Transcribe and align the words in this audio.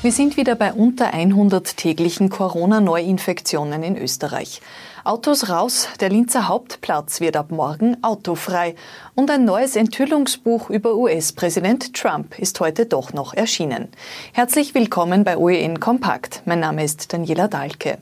Wir 0.00 0.12
sind 0.12 0.36
wieder 0.36 0.54
bei 0.54 0.72
unter 0.72 1.12
100 1.12 1.76
täglichen 1.76 2.28
Corona-Neuinfektionen 2.28 3.82
in 3.82 3.96
Österreich. 3.96 4.60
Autos 5.02 5.48
raus, 5.48 5.88
der 5.98 6.08
Linzer 6.08 6.46
Hauptplatz 6.46 7.20
wird 7.20 7.36
ab 7.36 7.50
morgen 7.50 7.96
autofrei. 8.04 8.76
Und 9.16 9.28
ein 9.28 9.44
neues 9.44 9.74
Enthüllungsbuch 9.74 10.70
über 10.70 10.94
US-Präsident 10.94 11.94
Trump 11.94 12.38
ist 12.38 12.60
heute 12.60 12.86
doch 12.86 13.12
noch 13.12 13.34
erschienen. 13.34 13.88
Herzlich 14.32 14.72
willkommen 14.72 15.24
bei 15.24 15.36
OEN 15.36 15.80
Kompakt. 15.80 16.42
Mein 16.44 16.60
Name 16.60 16.84
ist 16.84 17.12
Daniela 17.12 17.48
Dahlke. 17.48 17.98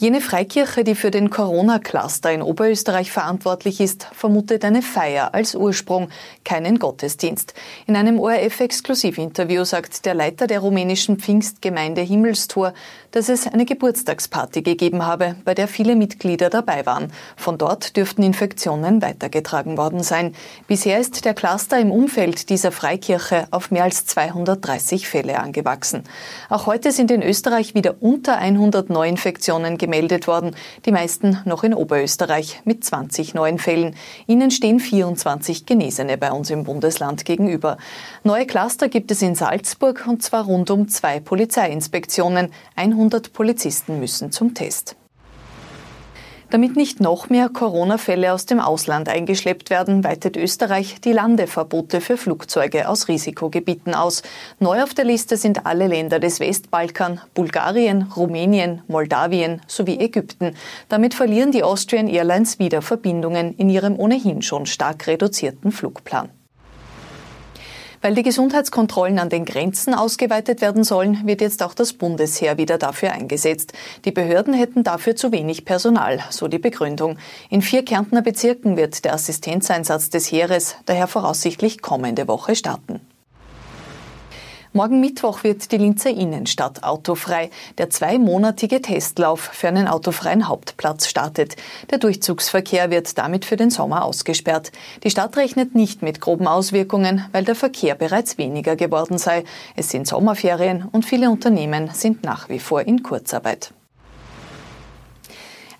Jene 0.00 0.22
Freikirche, 0.22 0.82
die 0.82 0.94
für 0.94 1.10
den 1.10 1.28
Corona-Cluster 1.28 2.32
in 2.32 2.40
Oberösterreich 2.40 3.12
verantwortlich 3.12 3.82
ist, 3.82 4.08
vermutet 4.14 4.64
eine 4.64 4.80
Feier 4.80 5.34
als 5.34 5.54
Ursprung, 5.54 6.08
keinen 6.42 6.78
Gottesdienst. 6.78 7.52
In 7.86 7.96
einem 7.96 8.18
ORF-Exklusivinterview 8.18 9.64
sagt 9.64 10.06
der 10.06 10.14
Leiter 10.14 10.46
der 10.46 10.60
rumänischen 10.60 11.18
Pfingstgemeinde 11.18 12.00
Himmelstor, 12.00 12.72
dass 13.10 13.28
es 13.28 13.46
eine 13.46 13.66
Geburtstagsparty 13.66 14.62
gegeben 14.62 15.04
habe, 15.04 15.36
bei 15.44 15.52
der 15.52 15.68
viele 15.68 15.96
Mitglieder 15.96 16.48
dabei 16.48 16.86
waren. 16.86 17.12
Von 17.36 17.58
dort 17.58 17.94
dürften 17.98 18.22
Infektionen 18.22 19.02
weitergetragen 19.02 19.76
worden 19.76 20.02
sein. 20.02 20.34
Bisher 20.66 20.98
ist 20.98 21.26
der 21.26 21.34
Cluster 21.34 21.78
im 21.78 21.90
Umfeld 21.90 22.48
dieser 22.48 22.72
Freikirche 22.72 23.48
auf 23.50 23.70
mehr 23.70 23.84
als 23.84 24.06
230 24.06 25.06
Fälle 25.06 25.40
angewachsen. 25.40 26.04
Auch 26.48 26.64
heute 26.64 26.90
sind 26.90 27.10
in 27.10 27.22
Österreich 27.22 27.74
wieder 27.74 27.96
unter 28.00 28.38
100 28.38 28.88
Neuinfektionen 28.88 29.76
gemeldet 29.76 29.89
gemeldet 29.90 30.28
worden, 30.28 30.54
die 30.84 30.92
meisten 30.92 31.38
noch 31.44 31.64
in 31.64 31.74
Oberösterreich 31.74 32.62
mit 32.64 32.84
20 32.84 33.34
neuen 33.34 33.58
Fällen. 33.58 33.96
Ihnen 34.28 34.52
stehen 34.52 34.78
24 34.78 35.66
Genesene 35.66 36.16
bei 36.16 36.30
uns 36.30 36.50
im 36.50 36.62
Bundesland 36.62 37.24
gegenüber. 37.24 37.76
Neue 38.22 38.46
Cluster 38.46 38.88
gibt 38.88 39.10
es 39.10 39.20
in 39.20 39.34
Salzburg 39.34 40.06
und 40.06 40.22
zwar 40.22 40.44
rund 40.44 40.70
um 40.70 40.88
zwei 40.88 41.18
Polizeiinspektionen. 41.18 42.52
100 42.76 43.32
Polizisten 43.32 43.98
müssen 43.98 44.30
zum 44.30 44.54
Test. 44.54 44.96
Damit 46.50 46.74
nicht 46.74 46.98
noch 46.98 47.30
mehr 47.30 47.48
Corona-Fälle 47.48 48.32
aus 48.32 48.44
dem 48.44 48.58
Ausland 48.58 49.08
eingeschleppt 49.08 49.70
werden, 49.70 50.02
weitet 50.02 50.36
Österreich 50.36 51.00
die 51.00 51.12
Landeverbote 51.12 52.00
für 52.00 52.16
Flugzeuge 52.16 52.88
aus 52.88 53.06
Risikogebieten 53.06 53.94
aus. 53.94 54.24
Neu 54.58 54.82
auf 54.82 54.92
der 54.92 55.04
Liste 55.04 55.36
sind 55.36 55.64
alle 55.64 55.86
Länder 55.86 56.18
des 56.18 56.40
Westbalkan, 56.40 57.20
Bulgarien, 57.34 58.02
Rumänien, 58.16 58.82
Moldawien 58.88 59.62
sowie 59.68 60.00
Ägypten. 60.00 60.56
Damit 60.88 61.14
verlieren 61.14 61.52
die 61.52 61.62
Austrian 61.62 62.08
Airlines 62.08 62.58
wieder 62.58 62.82
Verbindungen 62.82 63.54
in 63.54 63.70
ihrem 63.70 63.96
ohnehin 63.96 64.42
schon 64.42 64.66
stark 64.66 65.06
reduzierten 65.06 65.70
Flugplan. 65.70 66.30
Weil 68.02 68.14
die 68.14 68.22
Gesundheitskontrollen 68.22 69.18
an 69.18 69.28
den 69.28 69.44
Grenzen 69.44 69.92
ausgeweitet 69.92 70.62
werden 70.62 70.84
sollen, 70.84 71.26
wird 71.26 71.42
jetzt 71.42 71.62
auch 71.62 71.74
das 71.74 71.92
Bundesheer 71.92 72.56
wieder 72.56 72.78
dafür 72.78 73.12
eingesetzt. 73.12 73.74
Die 74.06 74.12
Behörden 74.12 74.54
hätten 74.54 74.84
dafür 74.84 75.16
zu 75.16 75.32
wenig 75.32 75.66
Personal, 75.66 76.20
so 76.30 76.48
die 76.48 76.58
Begründung. 76.58 77.18
In 77.50 77.60
vier 77.60 77.84
Kärntner 77.84 78.22
Bezirken 78.22 78.78
wird 78.78 79.04
der 79.04 79.12
Assistenzeinsatz 79.12 80.08
des 80.08 80.32
Heeres 80.32 80.76
daher 80.86 81.08
voraussichtlich 81.08 81.82
kommende 81.82 82.26
Woche 82.26 82.56
starten. 82.56 83.00
Morgen 84.72 85.00
Mittwoch 85.00 85.42
wird 85.42 85.72
die 85.72 85.78
Linzer 85.78 86.10
Innenstadt 86.10 86.84
autofrei. 86.84 87.50
Der 87.78 87.90
zweimonatige 87.90 88.80
Testlauf 88.80 89.40
für 89.40 89.66
einen 89.66 89.88
autofreien 89.88 90.46
Hauptplatz 90.46 91.08
startet. 91.08 91.56
Der 91.90 91.98
Durchzugsverkehr 91.98 92.88
wird 92.88 93.18
damit 93.18 93.44
für 93.44 93.56
den 93.56 93.70
Sommer 93.70 94.04
ausgesperrt. 94.04 94.70
Die 95.02 95.10
Stadt 95.10 95.36
rechnet 95.36 95.74
nicht 95.74 96.02
mit 96.02 96.20
groben 96.20 96.46
Auswirkungen, 96.46 97.24
weil 97.32 97.42
der 97.42 97.56
Verkehr 97.56 97.96
bereits 97.96 98.38
weniger 98.38 98.76
geworden 98.76 99.18
sei. 99.18 99.42
Es 99.74 99.90
sind 99.90 100.06
Sommerferien 100.06 100.86
und 100.92 101.04
viele 101.04 101.30
Unternehmen 101.30 101.90
sind 101.92 102.22
nach 102.22 102.48
wie 102.48 102.60
vor 102.60 102.82
in 102.82 103.02
Kurzarbeit. 103.02 103.72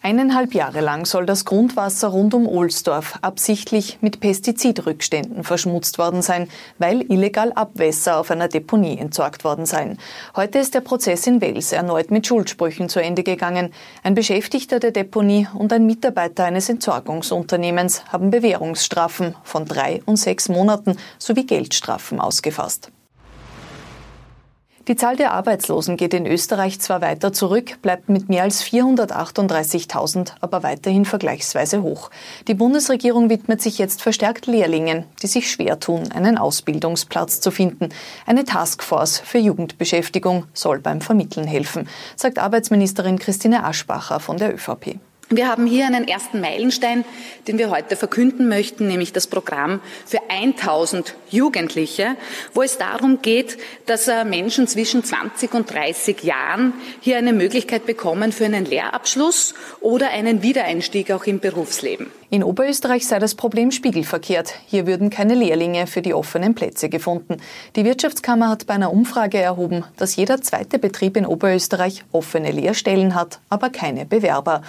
Eineinhalb 0.02 0.54
Jahre 0.54 0.80
lang 0.80 1.04
soll 1.04 1.26
das 1.26 1.44
Grundwasser 1.44 2.08
rund 2.08 2.32
um 2.32 2.46
Ohlsdorf 2.46 3.18
absichtlich 3.20 3.98
mit 4.00 4.20
Pestizidrückständen 4.20 5.44
verschmutzt 5.44 5.98
worden 5.98 6.22
sein, 6.22 6.48
weil 6.78 7.02
illegal 7.12 7.52
Abwässer 7.52 8.18
auf 8.18 8.30
einer 8.30 8.48
Deponie 8.48 8.96
entsorgt 8.96 9.44
worden 9.44 9.66
seien. 9.66 9.98
Heute 10.34 10.58
ist 10.58 10.72
der 10.72 10.80
Prozess 10.80 11.26
in 11.26 11.42
Wels 11.42 11.72
erneut 11.72 12.10
mit 12.10 12.26
Schuldsprüchen 12.26 12.88
zu 12.88 13.02
Ende 13.02 13.22
gegangen. 13.22 13.74
Ein 14.02 14.14
Beschäftigter 14.14 14.80
der 14.80 14.92
Deponie 14.92 15.48
und 15.52 15.70
ein 15.70 15.84
Mitarbeiter 15.84 16.44
eines 16.44 16.70
Entsorgungsunternehmens 16.70 18.04
haben 18.06 18.30
Bewährungsstrafen 18.30 19.34
von 19.44 19.66
drei 19.66 20.00
und 20.06 20.16
sechs 20.16 20.48
Monaten 20.48 20.96
sowie 21.18 21.44
Geldstrafen 21.44 22.20
ausgefasst. 22.20 22.90
Die 24.88 24.96
Zahl 24.96 25.14
der 25.14 25.32
Arbeitslosen 25.32 25.98
geht 25.98 26.14
in 26.14 26.26
Österreich 26.26 26.80
zwar 26.80 27.02
weiter 27.02 27.34
zurück, 27.34 27.82
bleibt 27.82 28.08
mit 28.08 28.30
mehr 28.30 28.44
als 28.44 28.64
438.000 28.64 30.32
aber 30.40 30.62
weiterhin 30.62 31.04
vergleichsweise 31.04 31.82
hoch. 31.82 32.10
Die 32.48 32.54
Bundesregierung 32.54 33.28
widmet 33.28 33.60
sich 33.60 33.76
jetzt 33.76 34.00
verstärkt 34.00 34.46
Lehrlingen, 34.46 35.04
die 35.22 35.26
sich 35.26 35.50
schwer 35.50 35.80
tun, 35.80 36.10
einen 36.12 36.38
Ausbildungsplatz 36.38 37.40
zu 37.40 37.50
finden. 37.50 37.90
Eine 38.24 38.46
Taskforce 38.46 39.18
für 39.18 39.38
Jugendbeschäftigung 39.38 40.46
soll 40.54 40.78
beim 40.78 41.02
Vermitteln 41.02 41.46
helfen, 41.46 41.86
sagt 42.16 42.38
Arbeitsministerin 42.38 43.18
Christine 43.18 43.64
Aschbacher 43.64 44.18
von 44.18 44.38
der 44.38 44.54
ÖVP. 44.54 44.98
Wir 45.32 45.46
haben 45.46 45.64
hier 45.64 45.86
einen 45.86 46.08
ersten 46.08 46.40
Meilenstein, 46.40 47.04
den 47.46 47.56
wir 47.56 47.70
heute 47.70 47.94
verkünden 47.94 48.48
möchten, 48.48 48.88
nämlich 48.88 49.12
das 49.12 49.28
Programm 49.28 49.78
für 50.04 50.18
1000 50.28 51.14
Jugendliche, 51.30 52.16
wo 52.52 52.62
es 52.62 52.78
darum 52.78 53.22
geht, 53.22 53.56
dass 53.86 54.08
äh, 54.08 54.24
Menschen 54.24 54.66
zwischen 54.66 55.04
20 55.04 55.54
und 55.54 55.72
30 55.72 56.24
Jahren 56.24 56.72
hier 57.00 57.16
eine 57.16 57.32
Möglichkeit 57.32 57.86
bekommen 57.86 58.32
für 58.32 58.44
einen 58.44 58.64
Lehrabschluss 58.64 59.54
oder 59.80 60.10
einen 60.10 60.42
Wiedereinstieg 60.42 61.12
auch 61.12 61.24
im 61.26 61.38
Berufsleben. 61.38 62.10
In 62.32 62.44
Oberösterreich 62.44 63.08
sei 63.08 63.18
das 63.18 63.34
Problem 63.34 63.72
spiegelverkehrt. 63.72 64.54
Hier 64.66 64.86
würden 64.86 65.10
keine 65.10 65.34
Lehrlinge 65.34 65.88
für 65.88 66.00
die 66.00 66.14
offenen 66.14 66.54
Plätze 66.54 66.88
gefunden. 66.88 67.38
Die 67.74 67.84
Wirtschaftskammer 67.84 68.48
hat 68.48 68.68
bei 68.68 68.74
einer 68.74 68.92
Umfrage 68.92 69.38
erhoben, 69.38 69.84
dass 69.96 70.14
jeder 70.14 70.40
zweite 70.40 70.78
Betrieb 70.78 71.16
in 71.16 71.26
Oberösterreich 71.26 72.04
offene 72.12 72.52
Lehrstellen 72.52 73.16
hat, 73.16 73.40
aber 73.48 73.68
keine 73.68 74.06
Bewerber. 74.06 74.62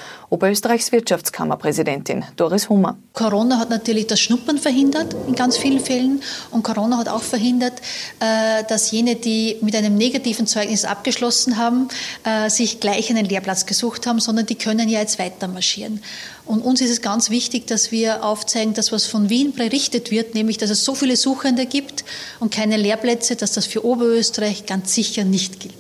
Oberösterreichs 0.52 0.92
Wirtschaftskammerpräsidentin 0.92 2.26
Doris 2.36 2.68
Hummer. 2.68 2.98
Corona 3.14 3.58
hat 3.58 3.70
natürlich 3.70 4.08
das 4.08 4.20
Schnuppern 4.20 4.58
verhindert 4.58 5.16
in 5.26 5.34
ganz 5.34 5.56
vielen 5.56 5.80
Fällen 5.80 6.22
und 6.52 6.62
Corona 6.62 6.98
hat 6.98 7.08
auch 7.08 7.22
verhindert, 7.22 7.80
äh, 8.20 8.66
dass 8.68 8.92
jene, 8.92 9.16
die 9.16 9.56
mit 9.62 9.78
einem 9.78 9.96
negativen 9.96 10.48
Zeugnis 10.48 10.84
abgeschlossen 10.84 11.56
haben, 11.56 11.88
äh, 12.26 12.50
sich 12.50 12.82
gleich 12.82 13.10
einen 13.10 13.26
Lehrplatz 13.28 13.66
gesucht 13.66 14.06
haben, 14.08 14.20
sondern 14.20 14.46
die 14.46 14.56
können 14.56 14.90
ja 14.90 15.00
jetzt 15.00 15.20
weiter 15.20 15.48
marschieren. 15.48 16.04
Und 16.46 16.60
uns 16.60 16.82
ist 16.82 16.90
es 16.90 17.02
ganz 17.02 17.30
wichtig, 17.30 17.66
dass 17.68 17.94
wir 17.94 18.26
aufzeigen, 18.26 18.74
dass 18.74 18.92
was 18.92 19.06
von 19.06 19.30
Wien 19.30 19.54
berichtet 19.54 20.12
wird, 20.12 20.36
nämlich 20.36 20.58
dass 20.58 20.70
es 20.70 20.84
so 20.84 20.96
viele 20.96 21.16
Suchende 21.16 21.66
gibt 21.66 22.04
und 22.42 22.54
keine 22.54 22.76
Lehrplätze, 22.76 23.38
dass 23.38 23.54
das 23.54 23.68
für 23.68 23.86
Oberösterreich 23.86 24.66
ganz 24.66 24.94
sicher 24.94 25.24
nicht 25.24 25.62
gilt. 25.62 25.76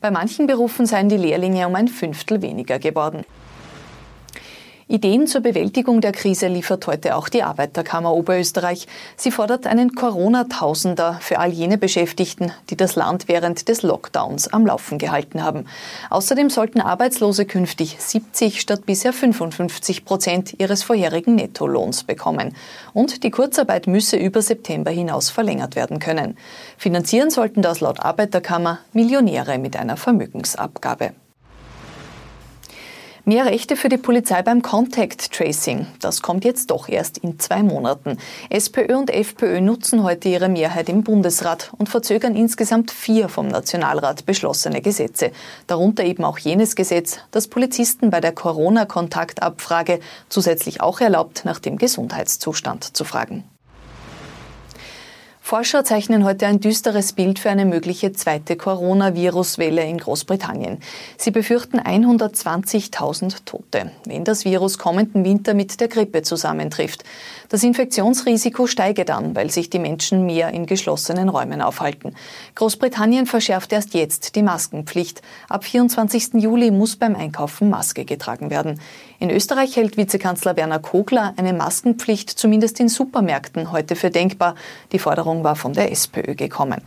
Bei 0.00 0.12
manchen 0.12 0.46
Berufen 0.46 0.86
seien 0.86 1.08
die 1.08 1.16
Lehrlinge 1.16 1.66
um 1.66 1.74
ein 1.74 1.88
Fünftel 1.88 2.42
weniger 2.42 2.78
geworden. 2.78 3.24
Ideen 4.90 5.26
zur 5.26 5.42
Bewältigung 5.42 6.00
der 6.00 6.12
Krise 6.12 6.48
liefert 6.48 6.86
heute 6.86 7.14
auch 7.14 7.28
die 7.28 7.42
Arbeiterkammer 7.42 8.14
Oberösterreich. 8.14 8.86
Sie 9.18 9.30
fordert 9.30 9.66
einen 9.66 9.94
Corona-Tausender 9.94 11.18
für 11.20 11.38
all 11.40 11.50
jene 11.50 11.76
Beschäftigten, 11.76 12.52
die 12.70 12.76
das 12.76 12.96
Land 12.96 13.28
während 13.28 13.68
des 13.68 13.82
Lockdowns 13.82 14.48
am 14.48 14.64
Laufen 14.64 14.96
gehalten 14.96 15.44
haben. 15.44 15.66
Außerdem 16.08 16.48
sollten 16.48 16.80
Arbeitslose 16.80 17.44
künftig 17.44 17.96
70 17.98 18.62
statt 18.62 18.86
bisher 18.86 19.12
55 19.12 20.06
Prozent 20.06 20.58
ihres 20.58 20.82
vorherigen 20.82 21.34
Nettolohns 21.34 22.04
bekommen. 22.04 22.56
Und 22.94 23.24
die 23.24 23.30
Kurzarbeit 23.30 23.88
müsse 23.88 24.16
über 24.16 24.40
September 24.40 24.90
hinaus 24.90 25.28
verlängert 25.28 25.76
werden 25.76 25.98
können. 25.98 26.38
Finanzieren 26.78 27.28
sollten 27.28 27.60
das 27.60 27.80
laut 27.80 28.00
Arbeiterkammer 28.00 28.78
Millionäre 28.94 29.58
mit 29.58 29.76
einer 29.76 29.98
Vermögensabgabe. 29.98 31.12
Mehr 33.28 33.44
Rechte 33.44 33.76
für 33.76 33.90
die 33.90 33.98
Polizei 33.98 34.40
beim 34.40 34.62
Contact 34.62 35.32
Tracing. 35.32 35.86
Das 36.00 36.22
kommt 36.22 36.46
jetzt 36.46 36.70
doch 36.70 36.88
erst 36.88 37.18
in 37.18 37.38
zwei 37.38 37.62
Monaten. 37.62 38.16
SPÖ 38.48 38.96
und 38.96 39.10
FPÖ 39.10 39.60
nutzen 39.60 40.02
heute 40.02 40.30
ihre 40.30 40.48
Mehrheit 40.48 40.88
im 40.88 41.02
Bundesrat 41.02 41.70
und 41.76 41.90
verzögern 41.90 42.34
insgesamt 42.34 42.90
vier 42.90 43.28
vom 43.28 43.48
Nationalrat 43.48 44.24
beschlossene 44.24 44.80
Gesetze. 44.80 45.30
Darunter 45.66 46.04
eben 46.04 46.24
auch 46.24 46.38
jenes 46.38 46.74
Gesetz, 46.74 47.18
das 47.30 47.48
Polizisten 47.48 48.08
bei 48.08 48.22
der 48.22 48.32
Corona-Kontaktabfrage 48.32 50.00
zusätzlich 50.30 50.80
auch 50.80 51.02
erlaubt, 51.02 51.44
nach 51.44 51.58
dem 51.58 51.76
Gesundheitszustand 51.76 52.96
zu 52.96 53.04
fragen. 53.04 53.44
Forscher 55.48 55.82
zeichnen 55.82 56.26
heute 56.26 56.46
ein 56.46 56.60
düsteres 56.60 57.14
Bild 57.14 57.38
für 57.38 57.48
eine 57.48 57.64
mögliche 57.64 58.12
zweite 58.12 58.54
Coronavirus-Welle 58.54 59.82
in 59.82 59.96
Großbritannien. 59.96 60.76
Sie 61.16 61.30
befürchten 61.30 61.80
120.000 61.80 63.46
Tote, 63.46 63.90
wenn 64.04 64.24
das 64.24 64.44
Virus 64.44 64.76
kommenden 64.76 65.24
Winter 65.24 65.54
mit 65.54 65.80
der 65.80 65.88
Grippe 65.88 66.20
zusammentrifft. 66.20 67.02
Das 67.48 67.62
Infektionsrisiko 67.62 68.66
steige 68.66 69.06
dann, 69.06 69.34
weil 69.34 69.50
sich 69.50 69.70
die 69.70 69.78
Menschen 69.78 70.26
mehr 70.26 70.50
in 70.50 70.66
geschlossenen 70.66 71.30
Räumen 71.30 71.62
aufhalten. 71.62 72.14
Großbritannien 72.54 73.24
verschärft 73.24 73.72
erst 73.72 73.94
jetzt 73.94 74.36
die 74.36 74.42
Maskenpflicht. 74.42 75.22
Ab 75.48 75.64
24. 75.64 76.34
Juli 76.34 76.70
muss 76.70 76.96
beim 76.96 77.16
Einkaufen 77.16 77.70
Maske 77.70 78.04
getragen 78.04 78.50
werden. 78.50 78.78
In 79.18 79.30
Österreich 79.30 79.76
hält 79.76 79.96
Vizekanzler 79.96 80.58
Werner 80.58 80.78
Kogler 80.78 81.32
eine 81.38 81.54
Maskenpflicht 81.54 82.28
zumindest 82.28 82.80
in 82.80 82.90
Supermärkten 82.90 83.72
heute 83.72 83.96
für 83.96 84.10
denkbar. 84.10 84.54
Die 84.92 84.98
Forderung 84.98 85.37
war 85.44 85.56
von 85.56 85.72
der 85.72 85.92
SPÖ 85.92 86.34
gekommen. 86.34 86.82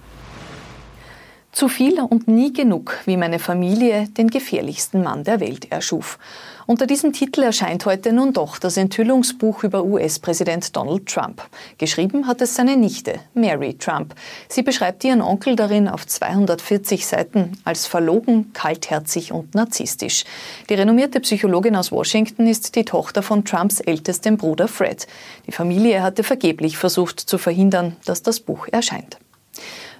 Zu 1.51 1.67
viel 1.67 1.99
und 1.99 2.29
nie 2.29 2.53
genug, 2.53 2.97
wie 3.05 3.17
meine 3.17 3.37
Familie 3.37 4.07
den 4.07 4.29
gefährlichsten 4.29 5.03
Mann 5.03 5.25
der 5.25 5.41
Welt 5.41 5.69
erschuf. 5.69 6.17
Unter 6.65 6.87
diesem 6.87 7.11
Titel 7.11 7.41
erscheint 7.41 7.85
heute 7.85 8.13
nun 8.13 8.31
doch 8.31 8.57
das 8.57 8.77
Enthüllungsbuch 8.77 9.65
über 9.65 9.83
US-Präsident 9.83 10.73
Donald 10.73 11.07
Trump. 11.07 11.43
Geschrieben 11.77 12.25
hat 12.25 12.39
es 12.39 12.55
seine 12.55 12.77
Nichte, 12.77 13.19
Mary 13.33 13.73
Trump. 13.73 14.15
Sie 14.47 14.61
beschreibt 14.61 15.03
ihren 15.03 15.21
Onkel 15.21 15.57
darin 15.57 15.89
auf 15.89 16.07
240 16.07 17.05
Seiten 17.05 17.57
als 17.65 17.85
verlogen, 17.85 18.53
kaltherzig 18.53 19.33
und 19.33 19.53
narzisstisch. 19.53 20.23
Die 20.69 20.75
renommierte 20.75 21.19
Psychologin 21.19 21.75
aus 21.75 21.91
Washington 21.91 22.47
ist 22.47 22.77
die 22.77 22.85
Tochter 22.85 23.23
von 23.23 23.43
Trumps 23.43 23.81
ältestem 23.81 24.37
Bruder 24.37 24.69
Fred. 24.69 25.05
Die 25.47 25.51
Familie 25.51 26.01
hatte 26.01 26.23
vergeblich 26.23 26.77
versucht 26.77 27.19
zu 27.19 27.37
verhindern, 27.37 27.97
dass 28.05 28.23
das 28.23 28.39
Buch 28.39 28.69
erscheint. 28.71 29.17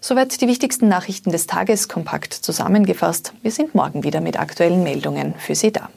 Soweit 0.04 0.42
die 0.42 0.48
wichtigsten 0.48 0.88
Nachrichten 0.88 1.32
des 1.32 1.46
Tages 1.46 1.88
kompakt 1.88 2.34
zusammengefasst. 2.34 3.34
Wir 3.44 3.52
sind 3.52 3.76
morgen 3.76 4.04
wieder 4.04 4.20
mit 4.20 4.40
aktuellen 4.40 4.82
Meldungen 4.82 5.36
für 5.38 5.54
Sie 5.54 5.72
da. 5.72 5.90